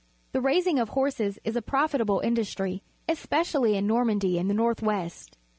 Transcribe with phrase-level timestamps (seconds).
[0.31, 5.37] The raising of horses is a profitable industry, especially in Normandy in the north west.